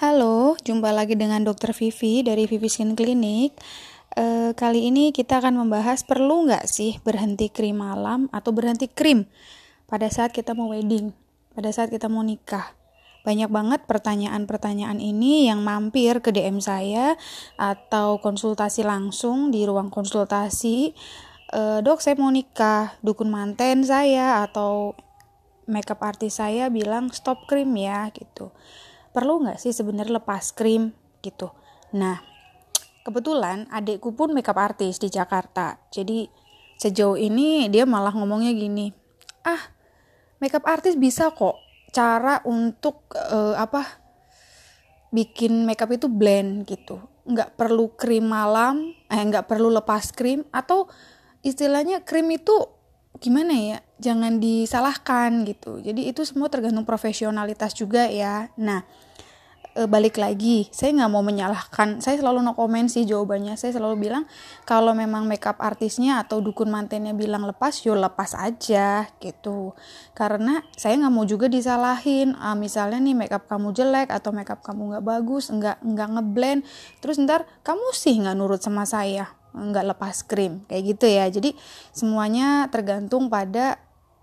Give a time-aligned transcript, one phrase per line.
[0.00, 3.52] Halo, jumpa lagi dengan Dokter Vivi dari Vivi Skin Clinic.
[4.16, 9.28] E, kali ini kita akan membahas perlu nggak sih berhenti krim malam atau berhenti krim
[9.84, 11.12] pada saat kita mau wedding,
[11.52, 12.72] pada saat kita mau nikah.
[13.28, 17.20] Banyak banget pertanyaan-pertanyaan ini yang mampir ke DM saya
[17.60, 20.96] atau konsultasi langsung di ruang konsultasi.
[21.52, 24.96] E, dok, saya mau nikah, dukun manten saya atau
[25.68, 28.48] makeup artis saya bilang stop krim ya gitu
[29.10, 31.50] perlu nggak sih sebenarnya lepas krim gitu?
[31.96, 32.22] Nah
[33.02, 35.78] kebetulan adikku pun makeup artis di Jakarta.
[35.90, 36.28] Jadi
[36.80, 38.96] sejauh ini dia malah ngomongnya gini
[39.44, 39.60] ah
[40.40, 41.56] makeup artis bisa kok
[41.92, 43.84] cara untuk uh, apa
[45.10, 47.02] bikin makeup itu blend gitu.
[47.26, 50.88] Nggak perlu krim malam eh nggak perlu lepas krim atau
[51.44, 52.54] istilahnya krim itu
[53.20, 55.78] gimana ya jangan disalahkan gitu.
[55.78, 58.48] Jadi itu semua tergantung profesionalitas juga ya.
[58.56, 58.82] Nah
[59.76, 63.60] e, balik lagi saya nggak mau menyalahkan saya selalu no comment sih jawabannya.
[63.60, 64.24] Saya selalu bilang
[64.64, 69.76] kalau memang makeup artisnya atau dukun mantennya bilang lepas yo lepas aja gitu.
[70.16, 74.96] Karena saya nggak mau juga disalahin ah, misalnya nih makeup kamu jelek atau makeup kamu
[74.96, 76.60] nggak bagus nggak nggak ngeblend
[77.04, 81.50] terus ntar kamu sih nggak nurut sama saya nggak lepas krim kayak gitu ya jadi
[81.90, 83.78] semuanya tergantung pada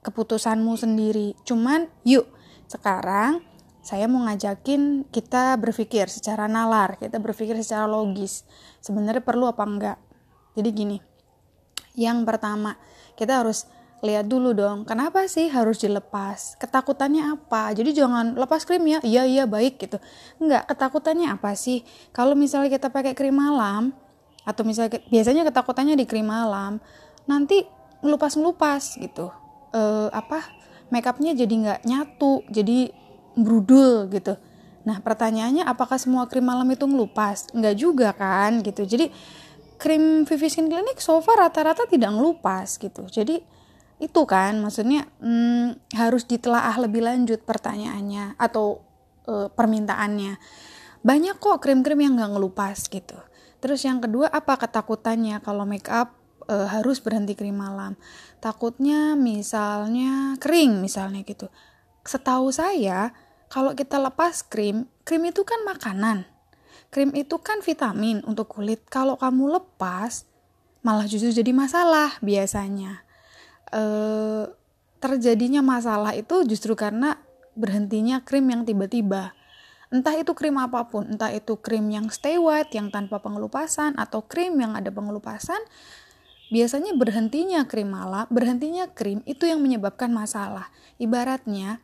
[0.00, 2.24] keputusanmu sendiri cuman yuk
[2.70, 3.44] sekarang
[3.80, 8.44] saya mau ngajakin kita berpikir secara nalar, kita berpikir secara logis.
[8.84, 9.98] Sebenarnya perlu apa enggak?
[10.52, 10.98] Jadi gini.
[11.96, 12.76] Yang pertama,
[13.16, 13.64] kita harus
[14.00, 16.56] lihat dulu dong, kenapa sih harus dilepas?
[16.60, 17.72] Ketakutannya apa?
[17.72, 19.00] Jadi jangan lepas krim ya.
[19.00, 19.96] Iya iya baik gitu.
[20.40, 21.84] Enggak, ketakutannya apa sih?
[22.12, 23.96] Kalau misalnya kita pakai krim malam
[24.44, 26.80] atau misalnya biasanya ketakutannya di krim malam,
[27.28, 27.64] nanti
[28.00, 29.30] ngelupas-ngelupas gitu.
[29.74, 30.44] Eh apa?
[30.90, 32.90] Makeupnya jadi nggak nyatu, jadi
[33.38, 34.34] brudul gitu.
[34.84, 37.52] Nah pertanyaannya apakah semua krim malam itu ngelupas?
[37.54, 38.82] Enggak juga kan gitu.
[38.82, 39.12] Jadi
[39.80, 43.08] krim Vivi Skin Clinic so far rata-rata tidak ngelupas gitu.
[43.08, 43.40] Jadi
[44.00, 48.80] itu kan maksudnya hmm, harus ditelaah lebih lanjut pertanyaannya atau
[49.28, 50.40] e, permintaannya.
[51.00, 53.16] Banyak kok krim-krim yang nggak ngelupas gitu.
[53.60, 56.16] Terus yang kedua apa ketakutannya kalau make up
[56.48, 57.94] e, harus berhenti krim malam?
[58.40, 61.52] Takutnya misalnya kering misalnya gitu
[62.04, 63.12] setahu saya
[63.50, 66.22] kalau kita lepas krim, krim itu kan makanan.
[66.90, 68.86] Krim itu kan vitamin untuk kulit.
[68.86, 70.26] Kalau kamu lepas,
[70.86, 73.02] malah justru jadi masalah biasanya.
[73.74, 73.82] E,
[75.02, 77.18] terjadinya masalah itu justru karena
[77.58, 79.34] berhentinya krim yang tiba-tiba.
[79.90, 84.22] Entah itu krim apa pun, entah itu krim yang stay white, yang tanpa pengelupasan, atau
[84.22, 85.58] krim yang ada pengelupasan,
[86.54, 90.70] biasanya berhentinya krim malam, berhentinya krim itu yang menyebabkan masalah.
[91.02, 91.82] Ibaratnya,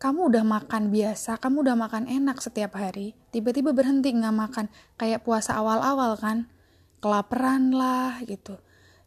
[0.00, 5.20] kamu udah makan biasa, kamu udah makan enak setiap hari, tiba-tiba berhenti nggak makan, kayak
[5.20, 6.48] puasa awal-awal kan,
[6.98, 8.56] kelaparan lah gitu,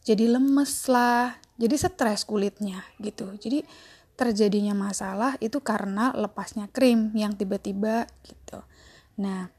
[0.07, 3.67] jadi lemes lah, jadi stres kulitnya gitu, jadi
[4.15, 8.63] terjadinya masalah itu karena lepasnya krim yang tiba-tiba gitu.
[9.19, 9.51] Nah,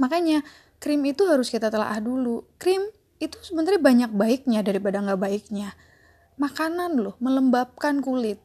[0.00, 0.40] makanya
[0.80, 2.44] krim itu harus kita telah dulu.
[2.56, 2.88] Krim
[3.20, 5.76] itu sebenarnya banyak baiknya daripada nggak baiknya.
[6.40, 8.40] Makanan loh, melembabkan kulit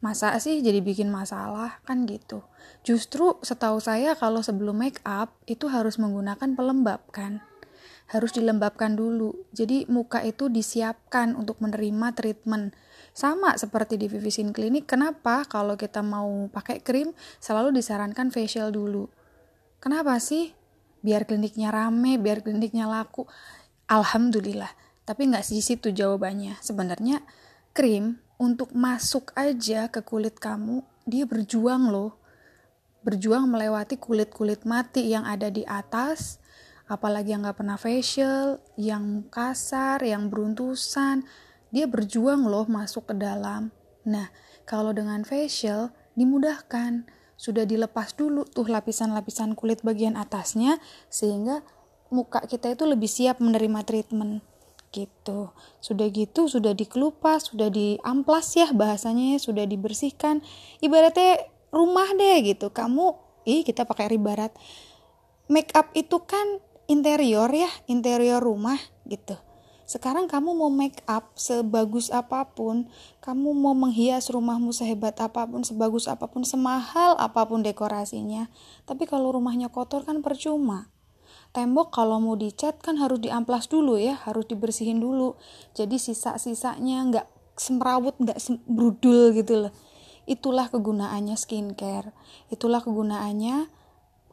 [0.00, 2.40] masa sih jadi bikin masalah kan gitu
[2.80, 7.44] justru setahu saya kalau sebelum make up itu harus menggunakan pelembab kan
[8.08, 12.72] harus dilembabkan dulu jadi muka itu disiapkan untuk menerima treatment
[13.10, 17.10] sama seperti di Vivisin Clinic kenapa kalau kita mau pakai krim
[17.42, 19.10] selalu disarankan facial dulu?
[19.82, 20.54] Kenapa sih?
[21.00, 23.24] Biar kliniknya rame biar kliniknya laku.
[23.90, 24.70] Alhamdulillah.
[25.02, 26.60] Tapi nggak di situ jawabannya.
[26.62, 27.24] Sebenarnya
[27.74, 32.16] krim untuk masuk aja ke kulit kamu, dia berjuang loh.
[33.04, 36.40] Berjuang melewati kulit-kulit mati yang ada di atas,
[36.88, 41.24] apalagi yang gak pernah facial, yang kasar, yang beruntusan.
[41.70, 43.70] Dia berjuang loh masuk ke dalam.
[44.06, 44.30] Nah,
[44.66, 47.06] kalau dengan facial, dimudahkan.
[47.40, 50.76] Sudah dilepas dulu tuh lapisan-lapisan kulit bagian atasnya,
[51.08, 51.64] sehingga
[52.12, 54.44] muka kita itu lebih siap menerima treatment
[54.90, 55.54] gitu.
[55.78, 60.42] Sudah gitu sudah dikelupas, sudah diamplas ya bahasanya ya, sudah dibersihkan.
[60.82, 62.74] Ibaratnya rumah deh gitu.
[62.74, 63.16] Kamu
[63.48, 64.52] ih kita pakai ibarat
[65.50, 69.34] make up itu kan interior ya, interior rumah gitu.
[69.90, 72.86] Sekarang kamu mau make up sebagus apa pun,
[73.18, 78.46] kamu mau menghias rumahmu sehebat apa pun, sebagus apa pun, semahal apa pun dekorasinya.
[78.86, 80.86] Tapi kalau rumahnya kotor kan percuma
[81.50, 85.34] tembok kalau mau dicat kan harus diamplas dulu ya harus dibersihin dulu
[85.74, 87.26] jadi sisa-sisanya nggak
[87.58, 88.38] semrawut nggak
[88.70, 89.74] brudul gitu loh
[90.30, 92.14] itulah kegunaannya skincare
[92.54, 93.66] itulah kegunaannya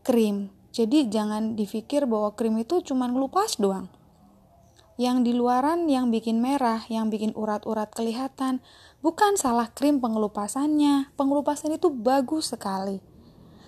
[0.08, 0.48] krim.
[0.72, 3.92] Jadi jangan dipikir bahwa krim itu cuma ngelupas doang.
[4.98, 8.66] Yang di luaran yang bikin merah, yang bikin urat-urat kelihatan,
[9.06, 11.14] bukan salah krim pengelupasannya.
[11.14, 12.98] Pengelupasan itu bagus sekali.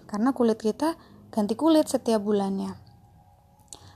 [0.09, 0.97] Karena kulit kita
[1.29, 2.73] ganti kulit setiap bulannya.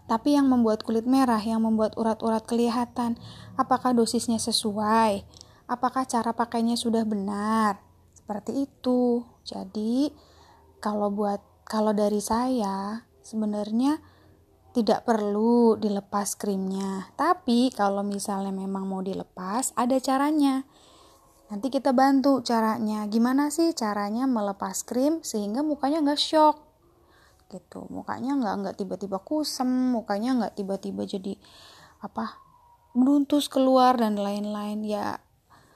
[0.06, 3.18] Tapi yang membuat kulit merah, yang membuat urat-urat kelihatan,
[3.58, 5.26] apakah dosisnya sesuai?
[5.66, 7.82] Apakah cara pakainya sudah benar?
[8.14, 9.26] Seperti itu.
[9.42, 10.14] Jadi,
[10.84, 14.04] kalau buat kalau dari saya sebenarnya
[14.74, 17.14] tidak perlu dilepas krimnya.
[17.14, 20.66] Tapi kalau misalnya memang mau dilepas, ada caranya.
[21.54, 23.06] Nanti kita bantu caranya.
[23.06, 26.58] Gimana sih caranya melepas krim sehingga mukanya nggak shock?
[27.54, 27.86] Gitu.
[27.94, 31.38] Mukanya nggak nggak tiba-tiba kusem, mukanya nggak tiba-tiba jadi
[32.02, 32.42] apa
[32.98, 34.82] meluntus keluar dan lain-lain.
[34.82, 35.22] Ya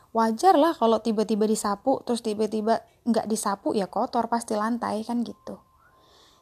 [0.10, 5.67] wajar lah kalau tiba-tiba disapu terus tiba-tiba nggak disapu ya kotor pasti lantai kan gitu.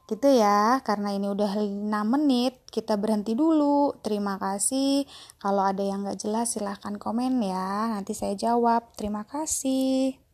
[0.06, 3.98] Gitu ya, karena ini udah 6 menit, kita berhenti dulu.
[4.06, 5.10] Terima kasih.
[5.42, 8.94] Kalau ada yang gak jelas silahkan komen ya, nanti saya jawab.
[8.94, 10.25] Terima kasih.